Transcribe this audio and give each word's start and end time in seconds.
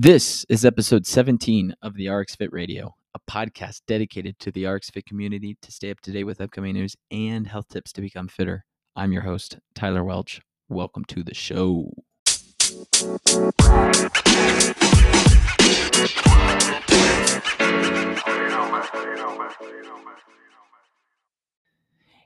This 0.00 0.46
is 0.48 0.64
episode 0.64 1.08
17 1.08 1.74
of 1.82 1.96
the 1.96 2.08
RX 2.08 2.36
Fit 2.36 2.52
Radio, 2.52 2.94
a 3.16 3.18
podcast 3.28 3.80
dedicated 3.88 4.38
to 4.38 4.52
the 4.52 4.64
RX 4.64 4.90
Fit 4.90 5.06
community 5.06 5.58
to 5.60 5.72
stay 5.72 5.90
up 5.90 5.98
to 6.02 6.12
date 6.12 6.22
with 6.22 6.40
upcoming 6.40 6.74
news 6.74 6.94
and 7.10 7.48
health 7.48 7.66
tips 7.68 7.92
to 7.94 8.00
become 8.00 8.28
fitter. 8.28 8.64
I'm 8.94 9.10
your 9.10 9.22
host, 9.22 9.58
Tyler 9.74 10.04
Welch. 10.04 10.40
Welcome 10.68 11.04
to 11.06 11.24
the 11.24 11.34
show. 11.34 11.90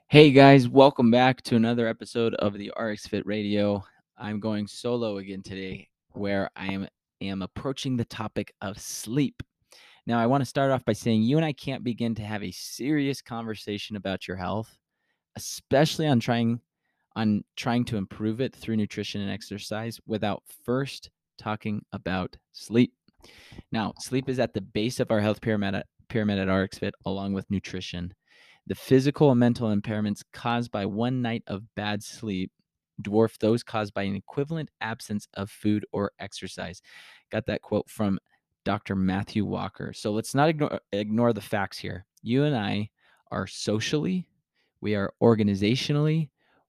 Hey 0.09 0.30
guys, 0.30 0.68
welcome 0.68 1.11
back 1.11 1.41
to 1.45 1.57
another 1.57 1.89
episode 1.89 2.34
of 2.34 2.52
the 2.52 2.70
RX 2.79 3.07
Fit 3.07 3.25
Radio. 3.25 3.82
I'm 4.18 4.41
going 4.41 4.66
solo 4.66 5.16
again 5.16 5.41
today 5.41 5.89
where 6.11 6.50
I 6.54 6.66
am 6.66 6.86
am 7.23 7.43
approaching 7.43 7.96
the 7.96 8.04
topic 8.04 8.52
of 8.61 8.79
sleep. 8.79 9.43
Now, 10.07 10.18
I 10.18 10.26
want 10.26 10.40
to 10.43 10.46
start 10.46 10.71
off 10.71 10.85
by 10.85 10.93
saying 10.93 11.22
you 11.22 11.36
and 11.36 11.46
I 11.46 11.53
can't 11.53 11.85
begin 11.85 12.14
to 12.17 12.22
have 12.22 12.43
a 12.43 12.50
serious 12.50 13.22
conversation 13.22 13.96
about 13.96 14.26
your 14.26 14.36
health, 14.36 14.76
especially 15.36 16.07
on 16.07 16.21
trying 16.21 16.61
on 17.14 17.45
trying 17.57 17.85
to 17.85 17.98
improve 17.98 18.40
it 18.40 18.54
through 18.54 18.76
nutrition 18.76 19.21
and 19.21 19.31
exercise 19.31 20.00
without 20.07 20.43
first 20.64 21.11
talking 21.39 21.85
about 21.93 22.36
sleep. 22.53 22.93
Now, 23.70 23.93
sleep 23.98 24.29
is 24.29 24.39
at 24.39 24.54
the 24.54 24.61
base 24.61 24.98
of 24.98 25.11
our 25.11 25.20
health 25.20 25.40
pyramid 25.40 25.75
at, 25.75 25.86
pyramid 26.09 26.39
at 26.39 26.48
RxFit 26.48 26.93
along 27.04 27.34
with 27.34 27.50
nutrition. 27.50 28.14
The 28.67 28.75
physical 28.75 29.31
and 29.31 29.40
mental 29.40 29.75
impairments 29.75 30.23
caused 30.32 30.70
by 30.70 30.86
one 30.86 31.20
night 31.20 31.43
of 31.46 31.62
bad 31.75 32.03
sleep 32.03 32.50
dwarf 33.01 33.39
those 33.39 33.62
caused 33.62 33.95
by 33.95 34.03
an 34.03 34.17
equivalent 34.17 34.70
absence 34.81 35.27
of 35.34 35.51
food 35.51 35.87
or 35.92 36.12
exercise. 36.19 36.83
Got 37.31 37.47
that 37.47 37.62
quote 37.62 37.89
from 37.89 38.19
Dr. 38.65 38.95
Matthew 38.95 39.45
Walker. 39.45 39.92
So 39.92 40.12
let's 40.12 40.34
not 40.34 40.48
ignore, 40.48 40.81
ignore 40.92 41.33
the 41.33 41.41
facts 41.41 41.79
here. 41.79 42.05
You 42.23 42.45
and 42.45 42.57
I 42.57 42.91
are 43.31 43.47
socially, 43.47 44.27
we 44.81 44.95
are 44.95 45.12
organizationally, 45.23 46.29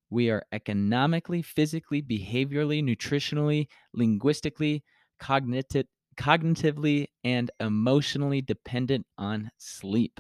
we 0.10 0.30
are 0.30 0.44
economically, 0.52 1.42
physically, 1.42 2.02
behaviorally, 2.02 2.84
nutritionally, 2.84 3.68
linguistically, 3.94 4.84
cognitive, 5.20 5.88
cognitively, 6.16 7.08
and 7.24 7.50
emotionally 7.60 8.42
dependent 8.42 9.06
on 9.18 9.50
sleep. 9.58 10.20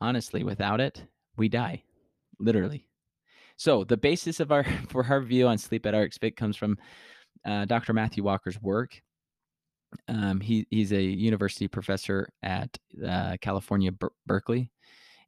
Honestly, 0.00 0.42
without 0.42 0.80
it, 0.80 1.04
we 1.36 1.48
die, 1.48 1.82
literally. 2.38 2.89
So 3.60 3.84
the 3.84 3.98
basis 3.98 4.40
of 4.40 4.52
our 4.52 4.64
for 4.88 5.04
our 5.04 5.20
view 5.20 5.46
on 5.46 5.58
sleep 5.58 5.84
at 5.84 5.92
RxFit 5.92 6.34
comes 6.34 6.56
from 6.56 6.78
uh, 7.44 7.66
Dr. 7.66 7.92
Matthew 7.92 8.24
Walker's 8.24 8.60
work. 8.62 9.02
Um, 10.08 10.40
he 10.40 10.66
he's 10.70 10.92
a 10.92 11.02
university 11.02 11.68
professor 11.68 12.30
at 12.42 12.74
uh, 13.06 13.36
California 13.42 13.92
Ber- 13.92 14.14
Berkeley, 14.24 14.70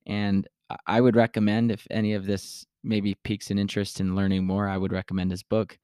and 0.07 0.49
I 0.87 1.03
would 1.03 1.15
recommend 1.15 1.71
if 1.71 1.87
any 1.91 2.15
of 2.15 2.25
this 2.25 2.65
maybe 2.83 3.19
piques 3.23 3.51
an 3.51 3.59
interest 3.59 4.01
in 4.01 4.17
learning 4.17 4.47
more, 4.47 4.67
I 4.67 4.79
would 4.79 4.93
recommend 4.93 5.31
his 5.31 5.43
book 5.43 5.79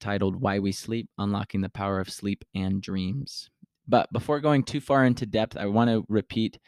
titled 0.00 0.40
"Why 0.40 0.60
We 0.60 0.72
Sleep: 0.72 1.10
Unlocking 1.18 1.60
the 1.60 1.68
Power 1.68 2.00
of 2.00 2.08
Sleep 2.08 2.42
and 2.54 2.80
Dreams." 2.80 3.50
But 3.86 4.10
before 4.14 4.40
going 4.40 4.62
too 4.62 4.80
far 4.80 5.04
into 5.04 5.26
depth, 5.26 5.58
I 5.58 5.66
want 5.66 5.90
to 5.90 6.06
repeat 6.08 6.58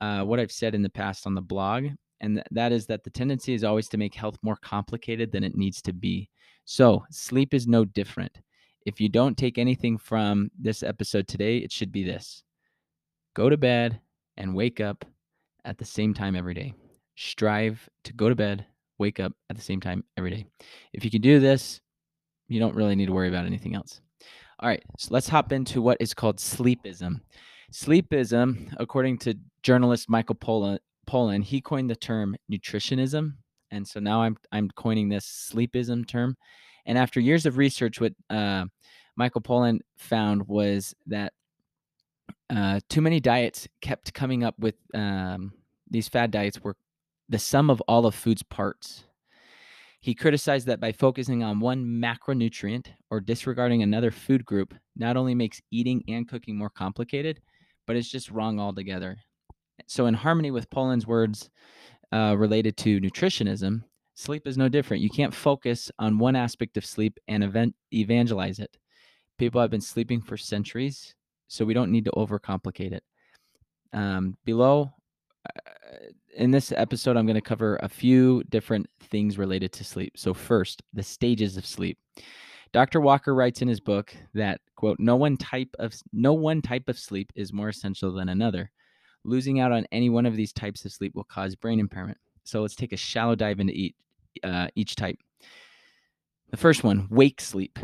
uh, 0.00 0.22
what 0.24 0.40
I've 0.40 0.50
said 0.50 0.74
in 0.74 0.82
the 0.82 0.90
past 0.90 1.28
on 1.28 1.36
the 1.36 1.42
blog 1.42 1.90
and 2.20 2.36
th- 2.36 2.46
that 2.50 2.72
is 2.72 2.86
that 2.86 3.04
the 3.04 3.10
tendency 3.10 3.54
is 3.54 3.64
always 3.64 3.88
to 3.88 3.98
make 3.98 4.14
health 4.14 4.38
more 4.42 4.56
complicated 4.56 5.32
than 5.32 5.44
it 5.44 5.56
needs 5.56 5.80
to 5.82 5.92
be. 5.92 6.28
So, 6.64 7.04
sleep 7.10 7.54
is 7.54 7.66
no 7.66 7.84
different. 7.84 8.38
If 8.86 9.00
you 9.00 9.08
don't 9.08 9.36
take 9.36 9.58
anything 9.58 9.98
from 9.98 10.50
this 10.58 10.82
episode 10.82 11.28
today, 11.28 11.58
it 11.58 11.72
should 11.72 11.92
be 11.92 12.04
this 12.04 12.42
go 13.34 13.48
to 13.48 13.56
bed 13.56 14.00
and 14.36 14.54
wake 14.54 14.80
up 14.80 15.04
at 15.64 15.78
the 15.78 15.84
same 15.84 16.14
time 16.14 16.34
every 16.34 16.54
day. 16.54 16.74
Strive 17.16 17.88
to 18.04 18.12
go 18.12 18.28
to 18.28 18.34
bed, 18.34 18.66
wake 18.98 19.20
up 19.20 19.32
at 19.50 19.56
the 19.56 19.62
same 19.62 19.80
time 19.80 20.04
every 20.16 20.30
day. 20.30 20.46
If 20.92 21.04
you 21.04 21.10
can 21.10 21.20
do 21.20 21.40
this, 21.40 21.80
you 22.48 22.60
don't 22.60 22.74
really 22.74 22.96
need 22.96 23.06
to 23.06 23.12
worry 23.12 23.28
about 23.28 23.46
anything 23.46 23.74
else. 23.74 24.00
All 24.60 24.68
right, 24.68 24.82
so 24.98 25.08
let's 25.12 25.28
hop 25.28 25.52
into 25.52 25.80
what 25.80 25.98
is 26.00 26.14
called 26.14 26.38
sleepism. 26.38 27.20
Sleepism, 27.72 28.74
according 28.78 29.18
to 29.18 29.34
journalist 29.62 30.08
Michael 30.08 30.34
Pollan, 30.34 30.78
Pollan, 31.08 31.42
he 31.42 31.60
coined 31.60 31.88
the 31.88 31.96
term 31.96 32.36
nutritionism, 32.52 33.32
and 33.70 33.86
so 33.86 33.98
now 33.98 34.22
I'm 34.22 34.36
I'm 34.52 34.68
coining 34.76 35.08
this 35.08 35.50
sleepism 35.52 36.06
term. 36.06 36.36
And 36.86 36.98
after 36.98 37.20
years 37.20 37.46
of 37.46 37.56
research, 37.56 38.00
what 38.00 38.12
uh, 38.30 38.66
Michael 39.16 39.40
Pollan 39.40 39.80
found 39.96 40.46
was 40.46 40.94
that 41.06 41.32
uh, 42.50 42.80
too 42.88 43.00
many 43.00 43.20
diets 43.20 43.66
kept 43.80 44.14
coming 44.14 44.44
up 44.44 44.54
with 44.58 44.74
um, 44.94 45.52
these 45.90 46.08
fad 46.08 46.30
diets 46.30 46.60
were 46.60 46.76
the 47.28 47.38
sum 47.38 47.70
of 47.70 47.80
all 47.88 48.06
of 48.06 48.14
food's 48.14 48.42
parts. 48.42 49.04
He 50.00 50.14
criticized 50.14 50.66
that 50.66 50.80
by 50.80 50.92
focusing 50.92 51.42
on 51.42 51.60
one 51.60 51.84
macronutrient 51.84 52.86
or 53.10 53.20
disregarding 53.20 53.82
another 53.82 54.10
food 54.10 54.44
group 54.44 54.74
not 54.96 55.16
only 55.16 55.34
makes 55.34 55.60
eating 55.70 56.04
and 56.08 56.28
cooking 56.28 56.56
more 56.56 56.70
complicated, 56.70 57.40
but 57.86 57.96
it's 57.96 58.10
just 58.10 58.30
wrong 58.30 58.60
altogether. 58.60 59.16
So, 59.88 60.04
in 60.06 60.12
harmony 60.12 60.50
with 60.50 60.68
Pollan's 60.68 61.06
words 61.06 61.48
uh, 62.12 62.36
related 62.36 62.76
to 62.78 63.00
nutritionism, 63.00 63.82
sleep 64.14 64.46
is 64.46 64.58
no 64.58 64.68
different. 64.68 65.02
You 65.02 65.08
can't 65.08 65.32
focus 65.32 65.90
on 65.98 66.18
one 66.18 66.36
aspect 66.36 66.76
of 66.76 66.84
sleep 66.84 67.18
and 67.26 67.42
event- 67.42 67.74
evangelize 67.92 68.58
it. 68.58 68.76
People 69.38 69.62
have 69.62 69.70
been 69.70 69.80
sleeping 69.80 70.20
for 70.20 70.36
centuries, 70.36 71.14
so 71.48 71.64
we 71.64 71.72
don't 71.72 71.90
need 71.90 72.04
to 72.04 72.10
overcomplicate 72.12 72.92
it. 72.92 73.02
Um, 73.94 74.36
below, 74.44 74.92
uh, 75.48 75.60
in 76.36 76.50
this 76.50 76.70
episode, 76.70 77.16
I'm 77.16 77.24
going 77.24 77.34
to 77.36 77.40
cover 77.40 77.76
a 77.76 77.88
few 77.88 78.44
different 78.50 78.86
things 79.00 79.38
related 79.38 79.72
to 79.72 79.84
sleep. 79.84 80.18
So, 80.18 80.34
first, 80.34 80.82
the 80.92 81.02
stages 81.02 81.56
of 81.56 81.64
sleep. 81.64 81.98
Dr. 82.72 83.00
Walker 83.00 83.34
writes 83.34 83.62
in 83.62 83.68
his 83.68 83.80
book 83.80 84.14
that 84.34 84.60
quote 84.76 85.00
no 85.00 85.16
one 85.16 85.38
type 85.38 85.74
of 85.78 85.94
no 86.12 86.34
one 86.34 86.60
type 86.60 86.90
of 86.90 86.98
sleep 86.98 87.32
is 87.34 87.54
more 87.54 87.70
essential 87.70 88.12
than 88.12 88.28
another. 88.28 88.70
Losing 89.24 89.60
out 89.60 89.72
on 89.72 89.86
any 89.92 90.10
one 90.10 90.26
of 90.26 90.36
these 90.36 90.52
types 90.52 90.84
of 90.84 90.92
sleep 90.92 91.14
will 91.14 91.24
cause 91.24 91.54
brain 91.54 91.80
impairment. 91.80 92.18
So 92.44 92.62
let's 92.62 92.76
take 92.76 92.92
a 92.92 92.96
shallow 92.96 93.34
dive 93.34 93.60
into 93.60 93.72
each, 93.74 93.94
uh, 94.42 94.68
each 94.74 94.96
type. 94.96 95.18
The 96.50 96.56
first 96.56 96.82
one, 96.82 97.06
wake 97.10 97.40
sleep. 97.40 97.78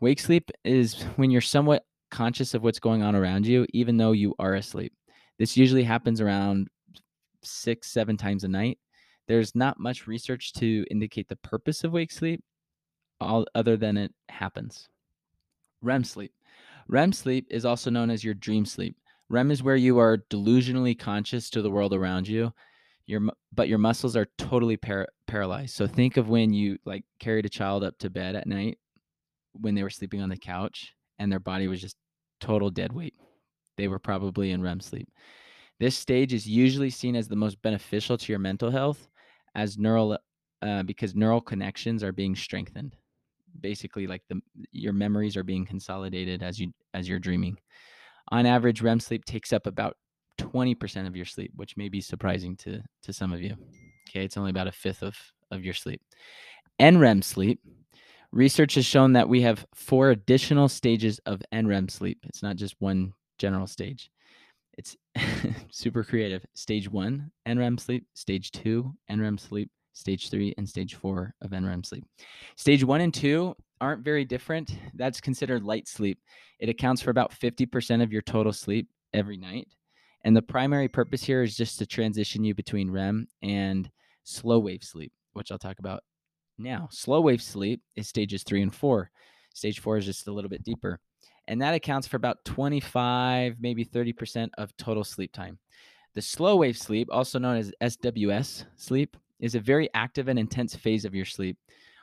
Wake 0.00 0.18
sleep 0.18 0.50
is 0.64 1.02
when 1.16 1.30
you're 1.30 1.40
somewhat 1.40 1.84
conscious 2.10 2.54
of 2.54 2.62
what's 2.62 2.80
going 2.80 3.02
on 3.02 3.14
around 3.14 3.46
you, 3.46 3.66
even 3.72 3.96
though 3.96 4.12
you 4.12 4.34
are 4.38 4.54
asleep. 4.54 4.92
This 5.38 5.56
usually 5.56 5.84
happens 5.84 6.20
around 6.20 6.68
six, 7.42 7.90
seven 7.90 8.16
times 8.16 8.44
a 8.44 8.48
night. 8.48 8.78
There's 9.28 9.54
not 9.54 9.78
much 9.78 10.06
research 10.06 10.52
to 10.54 10.84
indicate 10.90 11.28
the 11.28 11.36
purpose 11.36 11.84
of 11.84 11.92
wake 11.92 12.10
sleep, 12.10 12.42
all 13.20 13.46
other 13.54 13.76
than 13.76 13.96
it 13.96 14.12
happens. 14.28 14.88
REM 15.82 16.02
sleep. 16.02 16.32
REM 16.88 17.12
sleep 17.12 17.46
is 17.50 17.64
also 17.64 17.90
known 17.90 18.10
as 18.10 18.24
your 18.24 18.34
dream 18.34 18.64
sleep. 18.64 18.96
REM 19.30 19.50
is 19.50 19.62
where 19.62 19.76
you 19.76 19.98
are 19.98 20.18
delusionally 20.30 20.98
conscious 20.98 21.50
to 21.50 21.62
the 21.62 21.70
world 21.70 21.92
around 21.92 22.26
you. 22.26 22.52
Your 23.06 23.22
but 23.52 23.68
your 23.68 23.78
muscles 23.78 24.16
are 24.16 24.28
totally 24.36 24.76
par- 24.76 25.08
paralyzed. 25.26 25.74
So 25.74 25.86
think 25.86 26.16
of 26.16 26.28
when 26.28 26.52
you 26.52 26.78
like 26.84 27.04
carried 27.18 27.46
a 27.46 27.50
child 27.50 27.84
up 27.84 27.98
to 27.98 28.10
bed 28.10 28.34
at 28.34 28.46
night 28.46 28.78
when 29.52 29.74
they 29.74 29.82
were 29.82 29.90
sleeping 29.90 30.20
on 30.20 30.28
the 30.28 30.36
couch 30.36 30.92
and 31.18 31.30
their 31.32 31.40
body 31.40 31.68
was 31.68 31.80
just 31.80 31.96
total 32.40 32.70
dead 32.70 32.92
weight. 32.92 33.14
They 33.76 33.88
were 33.88 33.98
probably 33.98 34.50
in 34.50 34.62
REM 34.62 34.80
sleep. 34.80 35.08
This 35.80 35.96
stage 35.96 36.32
is 36.32 36.46
usually 36.46 36.90
seen 36.90 37.16
as 37.16 37.28
the 37.28 37.36
most 37.36 37.60
beneficial 37.62 38.18
to 38.18 38.32
your 38.32 38.40
mental 38.40 38.70
health 38.70 39.08
as 39.54 39.78
neural 39.78 40.18
uh, 40.60 40.82
because 40.82 41.14
neural 41.14 41.40
connections 41.40 42.02
are 42.02 42.12
being 42.12 42.34
strengthened. 42.34 42.96
Basically 43.60 44.06
like 44.06 44.22
the 44.28 44.40
your 44.72 44.92
memories 44.92 45.36
are 45.36 45.44
being 45.44 45.64
consolidated 45.64 46.42
as 46.42 46.58
you 46.58 46.72
as 46.94 47.08
you're 47.08 47.18
dreaming. 47.18 47.56
On 48.30 48.46
average, 48.46 48.82
REM 48.82 49.00
sleep 49.00 49.24
takes 49.24 49.52
up 49.52 49.66
about 49.66 49.96
20% 50.38 51.06
of 51.06 51.16
your 51.16 51.24
sleep, 51.24 51.52
which 51.56 51.76
may 51.76 51.88
be 51.88 52.00
surprising 52.00 52.56
to, 52.56 52.82
to 53.02 53.12
some 53.12 53.32
of 53.32 53.40
you. 53.40 53.56
Okay, 54.08 54.24
it's 54.24 54.36
only 54.36 54.50
about 54.50 54.68
a 54.68 54.72
fifth 54.72 55.02
of, 55.02 55.16
of 55.50 55.64
your 55.64 55.74
sleep. 55.74 56.00
NREM 56.80 57.24
sleep, 57.24 57.60
research 58.32 58.74
has 58.74 58.86
shown 58.86 59.14
that 59.14 59.28
we 59.28 59.42
have 59.42 59.66
four 59.74 60.10
additional 60.10 60.68
stages 60.68 61.18
of 61.26 61.42
NREM 61.52 61.90
sleep. 61.90 62.18
It's 62.24 62.42
not 62.42 62.56
just 62.56 62.76
one 62.78 63.12
general 63.38 63.66
stage. 63.66 64.10
It's 64.76 64.96
super 65.70 66.04
creative. 66.04 66.44
Stage 66.54 66.88
one, 66.90 67.30
NREM 67.46 67.80
sleep. 67.80 68.06
Stage 68.14 68.52
two, 68.52 68.92
NREM 69.10 69.40
sleep. 69.40 69.70
Stage 69.98 70.30
three 70.30 70.54
and 70.56 70.68
stage 70.68 70.94
four 70.94 71.34
of 71.42 71.50
NREM 71.50 71.84
sleep. 71.84 72.04
Stage 72.54 72.84
one 72.84 73.00
and 73.00 73.12
two 73.12 73.56
aren't 73.80 74.04
very 74.04 74.24
different. 74.24 74.78
That's 74.94 75.20
considered 75.20 75.64
light 75.64 75.88
sleep. 75.88 76.20
It 76.60 76.68
accounts 76.68 77.02
for 77.02 77.10
about 77.10 77.32
50% 77.32 78.00
of 78.00 78.12
your 78.12 78.22
total 78.22 78.52
sleep 78.52 78.88
every 79.12 79.36
night. 79.36 79.66
And 80.22 80.36
the 80.36 80.42
primary 80.42 80.86
purpose 80.86 81.24
here 81.24 81.42
is 81.42 81.56
just 81.56 81.80
to 81.80 81.86
transition 81.86 82.44
you 82.44 82.54
between 82.54 82.92
REM 82.92 83.26
and 83.42 83.90
slow 84.22 84.60
wave 84.60 84.84
sleep, 84.84 85.10
which 85.32 85.50
I'll 85.50 85.58
talk 85.58 85.80
about 85.80 86.04
now. 86.58 86.86
Slow 86.92 87.20
wave 87.20 87.42
sleep 87.42 87.82
is 87.96 88.06
stages 88.06 88.44
three 88.44 88.62
and 88.62 88.72
four. 88.72 89.10
Stage 89.52 89.80
four 89.80 89.96
is 89.96 90.04
just 90.04 90.28
a 90.28 90.32
little 90.32 90.48
bit 90.48 90.62
deeper. 90.62 91.00
and 91.48 91.60
that 91.60 91.74
accounts 91.74 92.06
for 92.06 92.18
about 92.18 92.44
25, 92.44 93.56
maybe 93.58 93.84
30% 93.84 94.50
of 94.58 94.76
total 94.76 95.02
sleep 95.02 95.32
time. 95.32 95.58
The 96.14 96.22
slow 96.22 96.56
wave 96.56 96.78
sleep, 96.78 97.08
also 97.10 97.40
known 97.40 97.56
as 97.56 97.72
SWS 97.82 98.66
sleep, 98.76 99.16
is 99.40 99.54
a 99.54 99.60
very 99.60 99.88
active 99.94 100.28
and 100.28 100.38
intense 100.38 100.74
phase 100.74 101.04
of 101.04 101.14
your 101.14 101.24
sleep. 101.24 101.56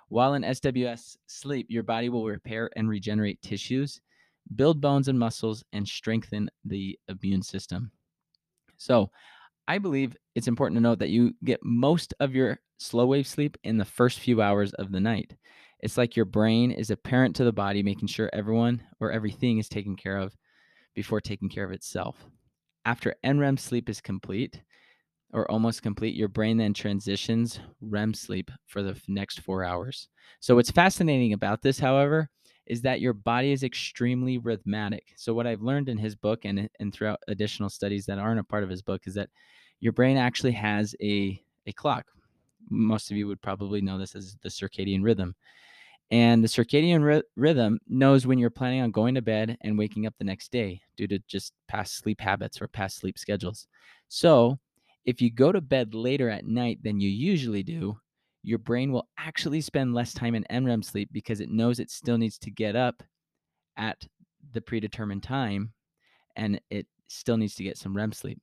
While 0.09 0.35
in 0.35 0.43
SWS 0.43 1.17
sleep, 1.27 1.67
your 1.69 1.83
body 1.83 2.09
will 2.09 2.25
repair 2.25 2.69
and 2.75 2.87
regenerate 2.87 3.41
tissues, 3.41 4.01
build 4.55 4.79
bones 4.79 5.07
and 5.07 5.17
muscles, 5.17 5.63
and 5.73 5.87
strengthen 5.87 6.49
the 6.63 6.97
immune 7.07 7.41
system. 7.41 7.91
So, 8.77 9.09
I 9.67 9.79
believe 9.79 10.15
it's 10.35 10.47
important 10.47 10.77
to 10.77 10.81
note 10.81 10.99
that 10.99 11.09
you 11.09 11.33
get 11.43 11.59
most 11.63 12.13
of 12.19 12.35
your 12.35 12.59
slow 12.77 13.07
wave 13.07 13.25
sleep 13.25 13.57
in 13.63 13.77
the 13.77 13.85
first 13.85 14.19
few 14.19 14.41
hours 14.41 14.73
of 14.73 14.91
the 14.91 14.99
night. 14.99 15.35
It's 15.79 15.97
like 15.97 16.15
your 16.15 16.25
brain 16.25 16.71
is 16.71 16.91
a 16.91 16.97
parent 16.97 17.35
to 17.37 17.43
the 17.43 17.51
body, 17.51 17.81
making 17.81 18.07
sure 18.07 18.29
everyone 18.31 18.83
or 18.99 19.11
everything 19.11 19.57
is 19.57 19.67
taken 19.67 19.95
care 19.95 20.17
of 20.17 20.35
before 20.93 21.19
taking 21.19 21.49
care 21.49 21.63
of 21.63 21.71
itself. 21.71 22.25
After 22.85 23.15
NREM 23.23 23.59
sleep 23.59 23.89
is 23.89 24.01
complete 24.01 24.61
or 25.35 25.51
almost 25.51 25.83
complete, 25.83 26.15
your 26.15 26.29
brain 26.29 26.55
then 26.55 26.73
transitions 26.73 27.59
REM 27.81 28.13
sleep 28.13 28.49
for 28.67 28.81
the 28.81 28.99
next 29.09 29.41
four 29.41 29.65
hours. 29.65 30.07
So, 30.39 30.55
what's 30.55 30.71
fascinating 30.71 31.33
about 31.33 31.61
this, 31.61 31.77
however, 31.77 32.29
is 32.65 32.81
that 32.81 33.01
your 33.01 33.11
body 33.11 33.51
is 33.51 33.61
extremely 33.61 34.37
rhythmic. 34.37 35.13
So, 35.17 35.33
what 35.33 35.45
I've 35.45 35.61
learned 35.61 35.89
in 35.89 35.97
his 35.97 36.15
book 36.15 36.45
and, 36.45 36.69
and 36.79 36.93
throughout 36.93 37.19
additional 37.27 37.69
studies 37.69 38.05
that 38.05 38.17
aren't 38.17 38.39
a 38.39 38.45
part 38.45 38.63
of 38.63 38.69
his 38.69 38.81
book 38.81 39.01
is 39.07 39.13
that 39.15 39.29
your 39.81 39.91
brain 39.91 40.15
actually 40.15 40.53
has 40.53 40.95
a, 41.01 41.37
a 41.67 41.73
clock. 41.73 42.05
Most 42.69 43.11
of 43.11 43.17
you 43.17 43.27
would 43.27 43.41
probably 43.41 43.81
know 43.81 43.97
this 43.97 44.15
as 44.15 44.37
the 44.41 44.49
circadian 44.49 45.03
rhythm. 45.03 45.35
And 46.11 46.41
the 46.41 46.47
circadian 46.47 47.03
ry- 47.03 47.23
rhythm 47.35 47.79
knows 47.89 48.25
when 48.25 48.37
you're 48.39 48.49
planning 48.49 48.81
on 48.81 48.91
going 48.91 49.15
to 49.15 49.21
bed 49.21 49.57
and 49.61 49.77
waking 49.77 50.05
up 50.05 50.13
the 50.17 50.23
next 50.23 50.51
day 50.51 50.79
due 50.95 51.07
to 51.07 51.19
just 51.27 51.51
past 51.67 51.97
sleep 51.97 52.21
habits 52.21 52.61
or 52.61 52.69
past 52.69 52.97
sleep 52.97 53.19
schedules. 53.19 53.67
So, 54.07 54.59
if 55.05 55.21
you 55.21 55.31
go 55.31 55.51
to 55.51 55.61
bed 55.61 55.93
later 55.93 56.29
at 56.29 56.45
night 56.45 56.79
than 56.83 56.99
you 56.99 57.09
usually 57.09 57.63
do, 57.63 57.97
your 58.43 58.59
brain 58.59 58.91
will 58.91 59.07
actually 59.17 59.61
spend 59.61 59.93
less 59.93 60.13
time 60.13 60.35
in 60.35 60.45
NREM 60.51 60.83
sleep 60.83 61.09
because 61.11 61.39
it 61.39 61.49
knows 61.49 61.79
it 61.79 61.89
still 61.89 62.17
needs 62.17 62.37
to 62.39 62.51
get 62.51 62.75
up 62.75 63.01
at 63.77 64.07
the 64.53 64.61
predetermined 64.61 65.23
time 65.23 65.73
and 66.35 66.59
it 66.69 66.87
still 67.07 67.37
needs 67.37 67.55
to 67.55 67.63
get 67.63 67.77
some 67.77 67.95
REM 67.95 68.11
sleep. 68.11 68.39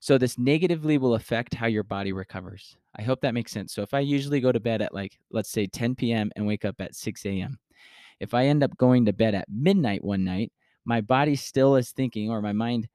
So 0.00 0.16
this 0.16 0.38
negatively 0.38 0.98
will 0.98 1.14
affect 1.14 1.54
how 1.54 1.66
your 1.66 1.82
body 1.82 2.12
recovers. 2.12 2.76
I 2.96 3.02
hope 3.02 3.20
that 3.20 3.34
makes 3.34 3.52
sense. 3.52 3.74
So 3.74 3.82
if 3.82 3.92
I 3.92 4.00
usually 4.00 4.40
go 4.40 4.50
to 4.50 4.60
bed 4.60 4.82
at 4.82 4.94
like, 4.94 5.18
let's 5.30 5.50
say 5.50 5.66
10 5.66 5.94
p.m. 5.94 6.30
and 6.36 6.46
wake 6.46 6.64
up 6.64 6.76
at 6.80 6.94
6 6.94 7.26
a.m., 7.26 7.58
if 8.18 8.34
I 8.34 8.46
end 8.46 8.62
up 8.62 8.76
going 8.76 9.06
to 9.06 9.12
bed 9.12 9.34
at 9.34 9.48
midnight 9.48 10.02
one 10.02 10.24
night, 10.24 10.52
my 10.84 11.00
body 11.00 11.36
still 11.36 11.76
is 11.76 11.90
thinking, 11.90 12.30
or 12.30 12.40
my 12.40 12.52
mind 12.52 12.88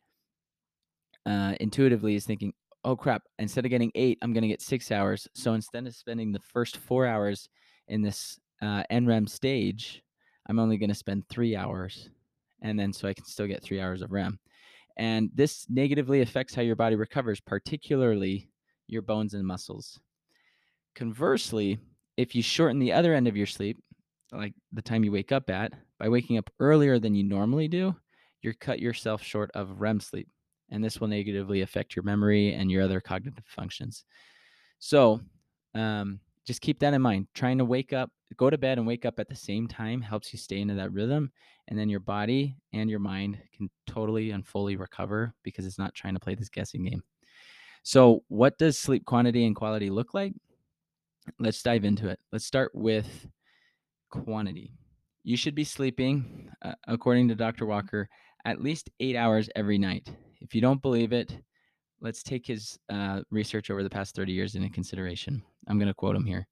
uh, 1.25 1.55
intuitively 1.59 2.15
is 2.15 2.25
thinking, 2.25 2.53
oh 2.85 2.95
crap, 2.95 3.23
instead 3.39 3.65
of 3.65 3.71
getting 3.71 3.91
eight, 3.95 4.19
I'm 4.21 4.31
going 4.31 4.43
to 4.43 4.47
get 4.47 4.61
six 4.61 4.91
hours. 4.91 5.27
So 5.33 5.53
instead 5.53 5.85
of 5.87 5.95
spending 5.95 6.31
the 6.31 6.39
first 6.39 6.77
four 6.77 7.07
hours 7.07 7.49
in 7.87 8.01
this 8.01 8.39
uh, 8.61 8.83
NREM 8.91 9.27
stage, 9.27 10.03
I'm 10.47 10.59
only 10.59 10.77
going 10.77 10.89
to 10.89 10.95
spend 10.95 11.27
three 11.27 11.55
hours. 11.55 12.09
And 12.61 12.79
then 12.79 12.93
so 12.93 13.07
I 13.07 13.13
can 13.13 13.25
still 13.25 13.47
get 13.47 13.63
three 13.63 13.81
hours 13.81 14.01
of 14.01 14.11
REM. 14.11 14.39
And 14.97 15.29
this 15.33 15.65
negatively 15.67 16.21
affects 16.21 16.53
how 16.53 16.61
your 16.61 16.75
body 16.75 16.95
recovers, 16.95 17.41
particularly 17.41 18.49
your 18.87 19.01
bones 19.01 19.33
and 19.33 19.45
muscles. 19.45 19.99
Conversely, 20.95 21.79
if 22.17 22.35
you 22.35 22.43
shorten 22.43 22.79
the 22.79 22.93
other 22.93 23.13
end 23.13 23.27
of 23.27 23.35
your 23.35 23.47
sleep, 23.47 23.77
like 24.31 24.53
the 24.71 24.81
time 24.81 25.03
you 25.03 25.11
wake 25.11 25.31
up 25.31 25.49
at, 25.49 25.73
by 25.99 26.07
waking 26.07 26.37
up 26.37 26.49
earlier 26.59 26.99
than 26.99 27.15
you 27.15 27.23
normally 27.23 27.67
do, 27.67 27.95
you're 28.41 28.53
cut 28.53 28.79
yourself 28.79 29.23
short 29.23 29.49
of 29.55 29.81
REM 29.81 29.99
sleep. 29.99 30.29
And 30.69 30.83
this 30.83 30.99
will 30.99 31.07
negatively 31.07 31.61
affect 31.61 31.95
your 31.95 32.03
memory 32.03 32.53
and 32.53 32.71
your 32.71 32.83
other 32.83 32.99
cognitive 32.99 33.45
functions. 33.47 34.05
So, 34.79 35.21
um, 35.73 36.19
just 36.45 36.61
keep 36.61 36.79
that 36.79 36.93
in 36.93 37.01
mind. 37.01 37.27
Trying 37.33 37.57
to 37.57 37.65
wake 37.65 37.91
up, 37.91 38.11
go 38.37 38.49
to 38.49 38.57
bed 38.57 38.77
and 38.77 38.85
wake 38.85 39.05
up 39.05 39.19
at 39.19 39.27
the 39.27 39.35
same 39.35 39.67
time 39.67 40.01
helps 40.01 40.31
you 40.31 40.39
stay 40.39 40.59
into 40.59 40.75
that 40.75 40.91
rhythm. 40.91 41.31
And 41.67 41.77
then 41.77 41.89
your 41.89 41.99
body 41.99 42.55
and 42.73 42.89
your 42.89 42.99
mind 42.99 43.39
can 43.55 43.69
totally 43.87 44.31
and 44.31 44.45
fully 44.45 44.75
recover 44.75 45.33
because 45.43 45.65
it's 45.65 45.79
not 45.79 45.95
trying 45.95 46.13
to 46.13 46.19
play 46.19 46.35
this 46.35 46.49
guessing 46.49 46.85
game. 46.85 47.03
So, 47.83 48.23
what 48.27 48.57
does 48.57 48.77
sleep 48.77 49.05
quantity 49.05 49.45
and 49.45 49.55
quality 49.55 49.89
look 49.89 50.13
like? 50.13 50.33
Let's 51.39 51.61
dive 51.61 51.85
into 51.85 52.09
it. 52.09 52.19
Let's 52.31 52.45
start 52.45 52.71
with 52.73 53.27
quantity. 54.09 54.73
You 55.23 55.37
should 55.37 55.55
be 55.55 55.63
sleeping, 55.63 56.51
uh, 56.61 56.73
according 56.87 57.27
to 57.29 57.35
Dr. 57.35 57.65
Walker, 57.65 58.07
at 58.45 58.61
least 58.61 58.89
eight 58.99 59.15
hours 59.15 59.49
every 59.55 59.79
night. 59.79 60.07
If 60.41 60.53
you 60.53 60.61
don't 60.61 60.81
believe 60.81 61.13
it, 61.13 61.37
let's 62.01 62.23
take 62.23 62.45
his 62.45 62.77
uh, 62.89 63.21
research 63.31 63.69
over 63.69 63.83
the 63.83 63.89
past 63.89 64.15
30 64.15 64.31
years 64.31 64.55
into 64.55 64.69
consideration. 64.69 65.41
I'm 65.67 65.77
going 65.77 65.87
to 65.87 65.93
quote 65.93 66.15
him 66.15 66.25
here. 66.25 66.47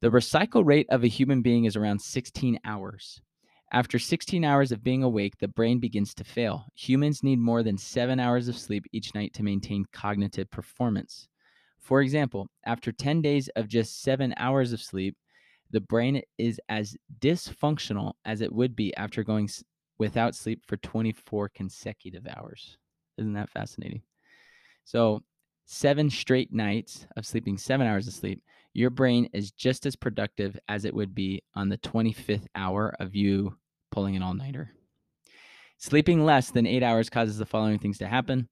The 0.00 0.10
recycle 0.10 0.64
rate 0.66 0.86
of 0.90 1.04
a 1.04 1.08
human 1.08 1.42
being 1.42 1.64
is 1.64 1.76
around 1.76 2.00
16 2.00 2.58
hours. 2.64 3.20
After 3.72 3.98
16 3.98 4.44
hours 4.44 4.70
of 4.70 4.84
being 4.84 5.02
awake, 5.02 5.38
the 5.38 5.48
brain 5.48 5.80
begins 5.80 6.14
to 6.14 6.24
fail. 6.24 6.66
Humans 6.74 7.22
need 7.22 7.38
more 7.38 7.62
than 7.62 7.78
seven 7.78 8.20
hours 8.20 8.48
of 8.48 8.58
sleep 8.58 8.84
each 8.92 9.14
night 9.14 9.32
to 9.34 9.42
maintain 9.42 9.84
cognitive 9.92 10.50
performance. 10.50 11.28
For 11.78 12.00
example, 12.00 12.48
after 12.64 12.92
10 12.92 13.20
days 13.20 13.48
of 13.56 13.68
just 13.68 14.02
seven 14.02 14.34
hours 14.36 14.72
of 14.72 14.80
sleep, 14.80 15.16
the 15.70 15.80
brain 15.80 16.22
is 16.38 16.60
as 16.68 16.96
dysfunctional 17.18 18.12
as 18.24 18.40
it 18.40 18.52
would 18.52 18.76
be 18.76 18.94
after 18.96 19.24
going 19.24 19.48
without 19.98 20.34
sleep 20.34 20.62
for 20.66 20.76
24 20.76 21.48
consecutive 21.48 22.26
hours. 22.36 22.78
Isn't 23.18 23.34
that 23.34 23.50
fascinating? 23.50 24.02
So, 24.84 25.22
seven 25.66 26.10
straight 26.10 26.52
nights 26.52 27.06
of 27.16 27.26
sleeping 27.26 27.56
seven 27.56 27.86
hours 27.86 28.06
of 28.06 28.14
sleep, 28.14 28.42
your 28.74 28.90
brain 28.90 29.28
is 29.32 29.52
just 29.52 29.86
as 29.86 29.96
productive 29.96 30.58
as 30.68 30.84
it 30.84 30.94
would 30.94 31.14
be 31.14 31.42
on 31.54 31.68
the 31.68 31.78
25th 31.78 32.46
hour 32.54 32.94
of 32.98 33.14
you 33.14 33.56
pulling 33.90 34.16
an 34.16 34.22
all 34.22 34.34
nighter. 34.34 34.72
Sleeping 35.78 36.24
less 36.24 36.50
than 36.50 36.66
eight 36.66 36.82
hours 36.82 37.10
causes 37.10 37.38
the 37.38 37.46
following 37.46 37.78
things 37.78 37.98
to 37.98 38.06
happen. 38.06 38.48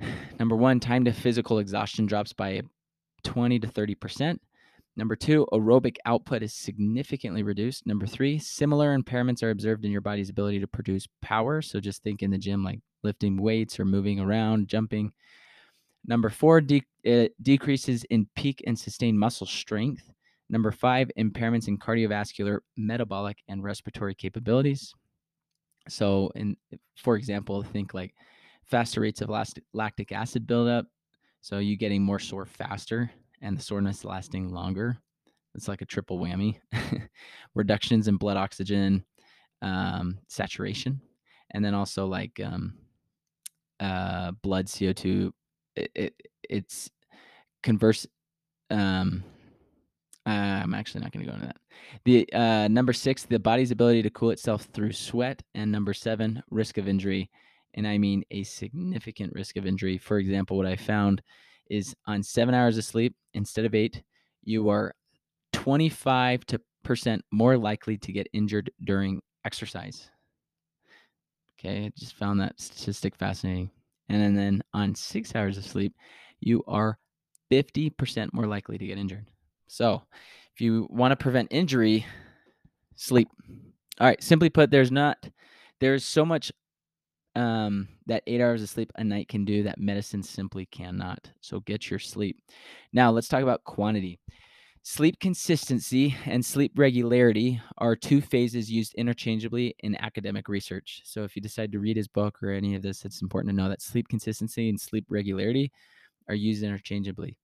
Number 0.38 0.56
one, 0.56 0.80
time 0.80 1.04
to 1.04 1.12
physical 1.12 1.58
exhaustion 1.58 2.06
drops 2.06 2.32
by 2.32 2.62
20 3.24 3.58
to 3.60 3.68
30%. 3.68 4.38
Number 4.96 5.14
two, 5.14 5.46
aerobic 5.52 5.96
output 6.06 6.42
is 6.42 6.54
significantly 6.54 7.42
reduced. 7.42 7.86
Number 7.86 8.06
three, 8.06 8.38
similar 8.38 8.96
impairments 8.96 9.42
are 9.42 9.50
observed 9.50 9.84
in 9.84 9.90
your 9.90 10.00
body's 10.00 10.30
ability 10.30 10.60
to 10.60 10.66
produce 10.66 11.06
power. 11.20 11.60
So 11.60 11.80
just 11.80 12.02
think 12.02 12.22
in 12.22 12.30
the 12.30 12.38
gym, 12.38 12.64
like 12.64 12.80
lifting 13.06 13.36
weights 13.40 13.80
or 13.80 13.84
moving 13.84 14.20
around, 14.20 14.68
jumping. 14.68 15.12
Number 16.06 16.28
four, 16.28 16.60
de- 16.60 16.84
uh, 17.06 17.28
decreases 17.42 18.04
in 18.04 18.28
peak 18.36 18.62
and 18.66 18.78
sustained 18.78 19.18
muscle 19.18 19.46
strength. 19.46 20.12
Number 20.48 20.70
five, 20.70 21.10
impairments 21.18 21.68
in 21.68 21.78
cardiovascular, 21.78 22.60
metabolic, 22.76 23.38
and 23.48 23.62
respiratory 23.62 24.14
capabilities. 24.14 24.94
So, 25.88 26.30
in 26.34 26.56
for 26.96 27.16
example, 27.16 27.62
think 27.62 27.94
like 27.94 28.14
faster 28.66 29.00
rates 29.00 29.20
of 29.22 29.30
lactic 29.72 30.12
acid 30.12 30.46
buildup. 30.46 30.86
So 31.40 31.58
you 31.58 31.76
getting 31.76 32.02
more 32.02 32.18
sore 32.18 32.46
faster 32.46 33.10
and 33.40 33.56
the 33.56 33.62
soreness 33.62 34.04
lasting 34.04 34.48
longer. 34.48 34.98
It's 35.54 35.68
like 35.68 35.82
a 35.82 35.86
triple 35.86 36.18
whammy. 36.18 36.58
Reductions 37.54 38.08
in 38.08 38.16
blood 38.16 38.36
oxygen 38.36 39.04
um, 39.62 40.18
saturation, 40.28 41.00
and 41.52 41.64
then 41.64 41.72
also 41.72 42.06
like 42.06 42.40
um, 42.44 42.74
uh, 43.80 44.32
blood 44.42 44.66
CO2. 44.66 45.30
It, 45.74 45.90
it, 45.94 46.14
it's 46.48 46.90
converse. 47.62 48.06
Um, 48.70 49.24
uh, 50.26 50.60
I'm 50.62 50.74
actually 50.74 51.02
not 51.02 51.12
going 51.12 51.24
to 51.24 51.30
go 51.30 51.34
into 51.34 51.46
that. 51.46 51.56
The 52.04 52.32
uh, 52.32 52.68
number 52.68 52.92
six, 52.92 53.24
the 53.24 53.38
body's 53.38 53.70
ability 53.70 54.02
to 54.02 54.10
cool 54.10 54.30
itself 54.30 54.68
through 54.72 54.92
sweat, 54.92 55.42
and 55.54 55.70
number 55.70 55.94
seven, 55.94 56.42
risk 56.50 56.78
of 56.78 56.88
injury, 56.88 57.30
and 57.74 57.86
I 57.86 57.98
mean 57.98 58.24
a 58.30 58.42
significant 58.42 59.32
risk 59.34 59.56
of 59.56 59.66
injury. 59.66 59.98
For 59.98 60.18
example, 60.18 60.56
what 60.56 60.66
I 60.66 60.76
found 60.76 61.22
is 61.70 61.94
on 62.06 62.22
seven 62.22 62.54
hours 62.54 62.78
of 62.78 62.84
sleep 62.84 63.14
instead 63.34 63.64
of 63.64 63.74
eight, 63.74 64.02
you 64.42 64.68
are 64.68 64.94
25 65.52 66.46
to 66.46 66.60
percent 66.82 67.24
more 67.32 67.58
likely 67.58 67.98
to 67.98 68.12
get 68.12 68.28
injured 68.32 68.70
during 68.84 69.20
exercise. 69.44 70.10
Okay, 71.66 71.86
I 71.86 71.92
just 71.98 72.14
found 72.14 72.40
that 72.40 72.60
statistic 72.60 73.16
fascinating. 73.16 73.70
And 74.08 74.22
then, 74.22 74.34
then 74.34 74.62
on 74.72 74.94
six 74.94 75.34
hours 75.34 75.58
of 75.58 75.64
sleep, 75.64 75.94
you 76.38 76.62
are 76.68 76.98
50% 77.50 78.32
more 78.32 78.46
likely 78.46 78.78
to 78.78 78.86
get 78.86 78.98
injured. 78.98 79.26
So, 79.66 80.02
if 80.54 80.60
you 80.60 80.86
want 80.90 81.10
to 81.10 81.16
prevent 81.16 81.48
injury, 81.50 82.06
sleep. 82.94 83.28
All 83.98 84.06
right, 84.06 84.22
simply 84.22 84.48
put, 84.48 84.70
there's 84.70 84.92
not, 84.92 85.28
there's 85.80 86.04
so 86.04 86.24
much 86.24 86.52
um, 87.34 87.88
that 88.06 88.22
eight 88.28 88.40
hours 88.40 88.62
of 88.62 88.68
sleep 88.68 88.92
a 88.94 89.02
night 89.02 89.28
can 89.28 89.44
do 89.44 89.64
that 89.64 89.80
medicine 89.80 90.22
simply 90.22 90.66
cannot. 90.66 91.28
So, 91.40 91.58
get 91.60 91.90
your 91.90 91.98
sleep. 91.98 92.40
Now, 92.92 93.10
let's 93.10 93.28
talk 93.28 93.42
about 93.42 93.64
quantity. 93.64 94.20
Sleep 94.88 95.18
consistency 95.18 96.14
and 96.26 96.46
sleep 96.46 96.70
regularity 96.76 97.60
are 97.78 97.96
two 97.96 98.20
phases 98.20 98.70
used 98.70 98.94
interchangeably 98.94 99.74
in 99.80 99.96
academic 99.96 100.48
research. 100.48 101.02
So, 101.04 101.24
if 101.24 101.34
you 101.34 101.42
decide 101.42 101.72
to 101.72 101.80
read 101.80 101.96
his 101.96 102.06
book 102.06 102.40
or 102.40 102.52
any 102.52 102.76
of 102.76 102.82
this, 102.82 103.04
it's 103.04 103.20
important 103.20 103.50
to 103.50 103.56
know 103.60 103.68
that 103.68 103.82
sleep 103.82 104.06
consistency 104.06 104.68
and 104.68 104.80
sleep 104.80 105.04
regularity 105.08 105.72
are 106.28 106.36
used 106.36 106.62
interchangeably. 106.62 107.36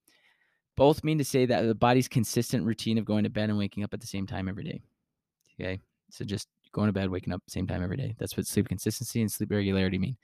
Both 0.76 1.02
mean 1.02 1.18
to 1.18 1.24
say 1.24 1.44
that 1.46 1.62
the 1.62 1.74
body's 1.74 2.06
consistent 2.06 2.64
routine 2.64 2.96
of 2.96 3.04
going 3.04 3.24
to 3.24 3.28
bed 3.28 3.48
and 3.48 3.58
waking 3.58 3.82
up 3.82 3.92
at 3.92 4.00
the 4.00 4.06
same 4.06 4.24
time 4.24 4.48
every 4.48 4.62
day. 4.62 4.80
Okay. 5.60 5.80
So, 6.10 6.24
just 6.24 6.46
going 6.70 6.86
to 6.86 6.92
bed, 6.92 7.10
waking 7.10 7.32
up 7.32 7.42
same 7.48 7.66
time 7.66 7.82
every 7.82 7.96
day. 7.96 8.14
That's 8.20 8.36
what 8.36 8.46
sleep 8.46 8.68
consistency 8.68 9.20
and 9.20 9.32
sleep 9.32 9.50
regularity 9.50 9.98
mean. 9.98 10.16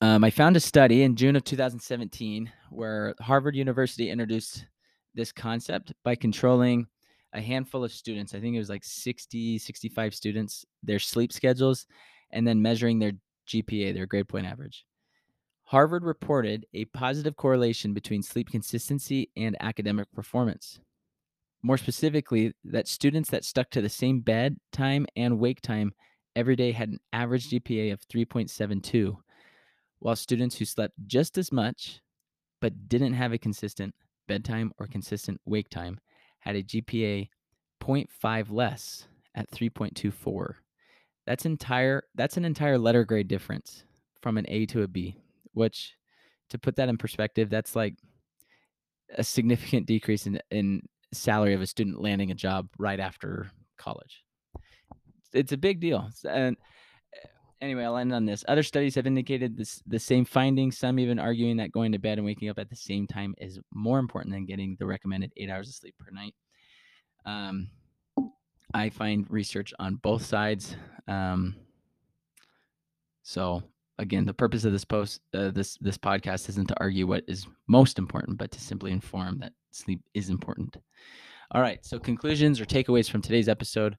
Um, 0.00 0.22
I 0.22 0.30
found 0.30 0.56
a 0.56 0.60
study 0.60 1.02
in 1.02 1.16
June 1.16 1.34
of 1.34 1.42
2017 1.42 2.52
where 2.70 3.16
Harvard 3.18 3.56
University 3.56 4.10
introduced 4.10 4.64
this 5.16 5.32
concept 5.32 5.92
by 6.04 6.14
controlling 6.14 6.86
a 7.32 7.40
handful 7.40 7.82
of 7.84 7.92
students. 7.92 8.34
I 8.34 8.40
think 8.40 8.54
it 8.54 8.60
was 8.60 8.70
like 8.70 8.84
60, 8.84 9.58
65 9.58 10.14
students, 10.14 10.64
their 10.82 10.98
sleep 10.98 11.32
schedules, 11.32 11.86
and 12.30 12.46
then 12.46 12.62
measuring 12.62 12.98
their 12.98 13.12
GPA, 13.48 13.94
their 13.94 14.06
grade 14.06 14.28
point 14.28 14.46
average. 14.46 14.84
Harvard 15.64 16.04
reported 16.04 16.64
a 16.74 16.84
positive 16.86 17.36
correlation 17.36 17.92
between 17.92 18.22
sleep 18.22 18.50
consistency 18.50 19.30
and 19.36 19.56
academic 19.60 20.06
performance. 20.12 20.78
More 21.62 21.76
specifically, 21.76 22.52
that 22.64 22.86
students 22.86 23.30
that 23.30 23.44
stuck 23.44 23.70
to 23.70 23.80
the 23.80 23.88
same 23.88 24.20
bed 24.20 24.58
time 24.70 25.06
and 25.16 25.40
wake 25.40 25.60
time 25.60 25.92
every 26.36 26.54
day 26.54 26.70
had 26.70 26.90
an 26.90 27.00
average 27.12 27.50
GPA 27.50 27.92
of 27.92 28.06
3.72, 28.08 29.16
while 29.98 30.14
students 30.14 30.56
who 30.56 30.64
slept 30.64 30.94
just 31.06 31.36
as 31.36 31.50
much 31.50 32.00
but 32.60 32.88
didn't 32.88 33.14
have 33.14 33.32
a 33.32 33.38
consistent 33.38 33.94
bedtime 34.26 34.72
or 34.78 34.86
consistent 34.86 35.40
wake 35.44 35.68
time 35.68 35.98
had 36.40 36.56
a 36.56 36.62
GPA 36.62 37.28
0.5 37.82 38.46
less 38.50 39.06
at 39.34 39.50
3.24. 39.50 40.54
That's 41.26 41.44
entire 41.44 42.04
that's 42.14 42.36
an 42.36 42.44
entire 42.44 42.78
letter 42.78 43.04
grade 43.04 43.28
difference 43.28 43.84
from 44.22 44.38
an 44.38 44.46
A 44.48 44.66
to 44.66 44.82
a 44.82 44.88
B, 44.88 45.16
which 45.52 45.94
to 46.50 46.58
put 46.58 46.76
that 46.76 46.88
in 46.88 46.96
perspective, 46.96 47.50
that's 47.50 47.74
like 47.74 47.94
a 49.16 49.24
significant 49.24 49.86
decrease 49.86 50.26
in 50.26 50.40
in 50.50 50.82
salary 51.12 51.54
of 51.54 51.62
a 51.62 51.66
student 51.66 52.00
landing 52.00 52.30
a 52.30 52.34
job 52.34 52.68
right 52.78 53.00
after 53.00 53.50
college. 53.76 54.24
It's 55.32 55.52
a 55.52 55.56
big 55.56 55.80
deal. 55.80 56.08
And 56.28 56.56
anyway, 57.60 57.84
I'll 57.84 57.96
end 57.96 58.12
on 58.12 58.26
this. 58.26 58.44
Other 58.48 58.62
studies 58.62 58.94
have 58.94 59.06
indicated 59.06 59.56
this 59.56 59.82
the 59.86 59.98
same 59.98 60.24
findings, 60.24 60.78
some 60.78 60.98
even 60.98 61.18
arguing 61.18 61.56
that 61.58 61.72
going 61.72 61.92
to 61.92 61.98
bed 61.98 62.18
and 62.18 62.26
waking 62.26 62.48
up 62.48 62.58
at 62.58 62.70
the 62.70 62.76
same 62.76 63.06
time 63.06 63.34
is 63.38 63.58
more 63.72 63.98
important 63.98 64.34
than 64.34 64.46
getting 64.46 64.76
the 64.78 64.86
recommended 64.86 65.32
eight 65.36 65.50
hours 65.50 65.68
of 65.68 65.74
sleep 65.74 65.94
per 65.98 66.10
night. 66.12 66.34
Um, 67.24 67.68
I 68.74 68.90
find 68.90 69.26
research 69.30 69.72
on 69.78 69.96
both 69.96 70.24
sides. 70.24 70.76
Um, 71.08 71.56
so 73.22 73.62
again, 73.98 74.24
the 74.24 74.34
purpose 74.34 74.64
of 74.64 74.72
this 74.72 74.84
post, 74.84 75.20
uh, 75.34 75.50
this 75.50 75.76
this 75.80 75.98
podcast, 75.98 76.48
isn't 76.48 76.68
to 76.68 76.80
argue 76.80 77.06
what 77.06 77.24
is 77.26 77.46
most 77.66 77.98
important, 77.98 78.38
but 78.38 78.50
to 78.52 78.60
simply 78.60 78.92
inform 78.92 79.38
that 79.38 79.52
sleep 79.70 80.00
is 80.14 80.30
important. 80.30 80.76
All 81.52 81.62
right. 81.62 81.84
So 81.84 81.98
conclusions 81.98 82.60
or 82.60 82.66
takeaways 82.66 83.10
from 83.10 83.22
today's 83.22 83.48
episode: 83.48 83.96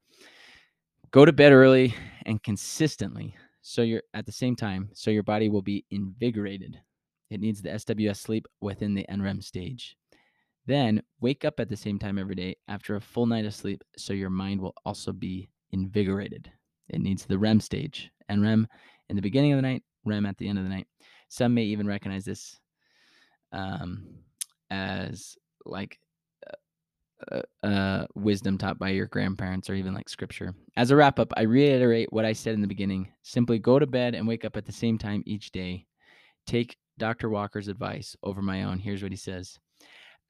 Go 1.11 1.25
to 1.25 1.33
bed 1.33 1.53
early 1.53 1.95
and 2.25 2.41
consistently 2.43 3.35
so 3.67 3.81
you're 3.81 4.03
at 4.13 4.25
the 4.25 4.31
same 4.31 4.55
time 4.55 4.89
so 4.93 5.11
your 5.11 5.23
body 5.23 5.49
will 5.49 5.61
be 5.61 5.83
invigorated. 5.91 6.79
It 7.29 7.41
needs 7.41 7.61
the 7.61 7.69
sws 7.71 8.15
sleep 8.15 8.47
within 8.61 8.93
the 8.93 9.05
nrem 9.11 9.43
stage. 9.43 9.97
Then 10.65 11.03
wake 11.19 11.43
up 11.43 11.59
at 11.59 11.67
the 11.67 11.75
same 11.75 11.99
time 11.99 12.17
every 12.17 12.35
day 12.35 12.55
after 12.69 12.95
a 12.95 13.01
full 13.01 13.25
night 13.25 13.45
of 13.45 13.53
sleep 13.53 13.83
so 13.97 14.13
your 14.13 14.29
mind 14.29 14.61
will 14.61 14.73
also 14.85 15.11
be 15.11 15.49
invigorated. 15.71 16.49
It 16.87 17.01
needs 17.01 17.25
the 17.25 17.37
rem 17.37 17.59
stage. 17.59 18.09
Nrem 18.31 18.67
in 19.09 19.17
the 19.17 19.21
beginning 19.21 19.51
of 19.51 19.57
the 19.57 19.67
night 19.67 19.83
rem 20.05 20.25
at 20.25 20.37
the 20.37 20.47
end 20.47 20.59
of 20.59 20.63
the 20.63 20.69
night. 20.69 20.87
Some 21.27 21.53
may 21.53 21.63
even 21.63 21.87
recognize 21.87 22.23
this 22.23 22.57
um, 23.51 24.07
as 24.69 25.37
like 25.65 25.99
uh, 27.31 27.41
uh, 27.65 28.05
wisdom 28.15 28.57
taught 28.57 28.79
by 28.79 28.89
your 28.89 29.07
grandparents 29.07 29.69
or 29.69 29.73
even 29.75 29.93
like 29.93 30.09
scripture. 30.09 30.53
As 30.75 30.91
a 30.91 30.95
wrap 30.95 31.19
up, 31.19 31.33
I 31.35 31.41
reiterate 31.41 32.11
what 32.11 32.25
I 32.25 32.33
said 32.33 32.53
in 32.53 32.61
the 32.61 32.67
beginning. 32.67 33.11
Simply 33.23 33.59
go 33.59 33.79
to 33.79 33.87
bed 33.87 34.15
and 34.15 34.27
wake 34.27 34.45
up 34.45 34.57
at 34.57 34.65
the 34.65 34.71
same 34.71 34.97
time 34.97 35.23
each 35.25 35.51
day. 35.51 35.85
Take 36.45 36.77
Dr. 36.97 37.29
Walker's 37.29 37.67
advice 37.67 38.15
over 38.23 38.41
my 38.41 38.63
own. 38.63 38.79
Here's 38.79 39.03
what 39.03 39.11
he 39.11 39.17
says 39.17 39.57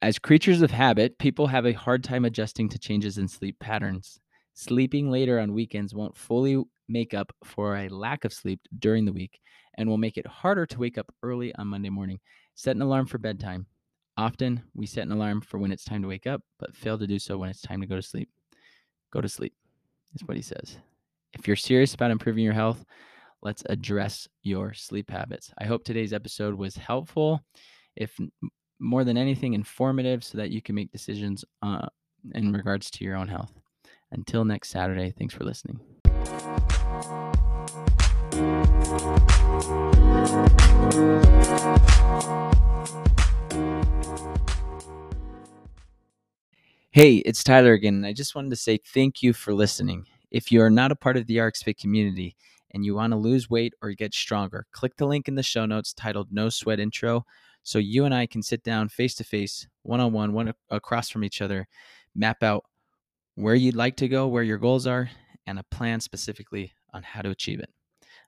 As 0.02 0.18
creatures 0.18 0.62
of 0.62 0.70
habit, 0.70 1.18
people 1.18 1.46
have 1.46 1.66
a 1.66 1.72
hard 1.72 2.04
time 2.04 2.24
adjusting 2.24 2.68
to 2.70 2.78
changes 2.78 3.18
in 3.18 3.28
sleep 3.28 3.58
patterns. 3.60 4.20
Sleeping 4.54 5.10
later 5.10 5.38
on 5.38 5.52
weekends 5.52 5.94
won't 5.94 6.16
fully 6.16 6.62
make 6.88 7.14
up 7.14 7.32
for 7.44 7.76
a 7.76 7.88
lack 7.88 8.24
of 8.24 8.32
sleep 8.32 8.60
during 8.78 9.04
the 9.04 9.12
week 9.12 9.38
and 9.76 9.88
will 9.88 9.98
make 9.98 10.16
it 10.16 10.26
harder 10.26 10.66
to 10.66 10.78
wake 10.78 10.98
up 10.98 11.12
early 11.22 11.54
on 11.54 11.68
Monday 11.68 11.90
morning. 11.90 12.18
Set 12.54 12.74
an 12.74 12.82
alarm 12.82 13.06
for 13.06 13.18
bedtime. 13.18 13.66
Often 14.18 14.64
we 14.74 14.84
set 14.84 15.04
an 15.04 15.12
alarm 15.12 15.40
for 15.40 15.58
when 15.58 15.70
it's 15.70 15.84
time 15.84 16.02
to 16.02 16.08
wake 16.08 16.26
up, 16.26 16.42
but 16.58 16.74
fail 16.74 16.98
to 16.98 17.06
do 17.06 17.20
so 17.20 17.38
when 17.38 17.48
it's 17.48 17.60
time 17.60 17.80
to 17.80 17.86
go 17.86 17.94
to 17.94 18.02
sleep. 18.02 18.28
Go 19.12 19.20
to 19.20 19.28
sleep, 19.28 19.54
is 20.12 20.26
what 20.26 20.36
he 20.36 20.42
says. 20.42 20.76
If 21.34 21.46
you're 21.46 21.54
serious 21.54 21.94
about 21.94 22.10
improving 22.10 22.42
your 22.42 22.52
health, 22.52 22.84
let's 23.42 23.62
address 23.66 24.26
your 24.42 24.74
sleep 24.74 25.08
habits. 25.08 25.52
I 25.58 25.66
hope 25.66 25.84
today's 25.84 26.12
episode 26.12 26.54
was 26.54 26.76
helpful, 26.76 27.44
if 27.94 28.18
more 28.80 29.04
than 29.04 29.16
anything, 29.16 29.54
informative, 29.54 30.24
so 30.24 30.36
that 30.38 30.50
you 30.50 30.60
can 30.60 30.74
make 30.74 30.90
decisions 30.90 31.44
uh, 31.62 31.86
in 32.34 32.52
regards 32.52 32.90
to 32.90 33.04
your 33.04 33.14
own 33.14 33.28
health. 33.28 33.52
Until 34.10 34.44
next 34.44 34.70
Saturday, 34.70 35.14
thanks 35.16 35.32
for 35.32 35.44
listening. 35.44 35.78
Hey, 46.98 47.18
it's 47.18 47.44
Tyler 47.44 47.74
again, 47.74 47.94
and 47.94 48.06
I 48.06 48.12
just 48.12 48.34
wanted 48.34 48.50
to 48.50 48.56
say 48.56 48.80
thank 48.84 49.22
you 49.22 49.32
for 49.32 49.54
listening. 49.54 50.08
If 50.32 50.50
you 50.50 50.60
are 50.62 50.68
not 50.68 50.90
a 50.90 50.96
part 50.96 51.16
of 51.16 51.28
the 51.28 51.36
RxFit 51.36 51.78
community 51.78 52.34
and 52.72 52.84
you 52.84 52.96
want 52.96 53.12
to 53.12 53.16
lose 53.16 53.48
weight 53.48 53.72
or 53.80 53.92
get 53.92 54.12
stronger, 54.12 54.66
click 54.72 54.96
the 54.96 55.06
link 55.06 55.28
in 55.28 55.36
the 55.36 55.42
show 55.44 55.64
notes 55.64 55.92
titled 55.92 56.32
No 56.32 56.48
Sweat 56.48 56.80
Intro 56.80 57.24
so 57.62 57.78
you 57.78 58.04
and 58.04 58.12
I 58.12 58.26
can 58.26 58.42
sit 58.42 58.64
down 58.64 58.88
face 58.88 59.14
to 59.14 59.22
face, 59.22 59.68
one 59.84 60.00
on 60.00 60.12
one, 60.12 60.32
one 60.32 60.52
across 60.70 61.08
from 61.08 61.22
each 61.22 61.40
other, 61.40 61.68
map 62.16 62.42
out 62.42 62.64
where 63.36 63.54
you'd 63.54 63.76
like 63.76 63.94
to 63.98 64.08
go, 64.08 64.26
where 64.26 64.42
your 64.42 64.58
goals 64.58 64.84
are, 64.88 65.08
and 65.46 65.60
a 65.60 65.64
plan 65.70 66.00
specifically 66.00 66.72
on 66.92 67.04
how 67.04 67.22
to 67.22 67.30
achieve 67.30 67.60
it. 67.60 67.70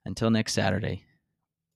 Until 0.05 0.31
next 0.31 0.53
Saturday, 0.53 1.03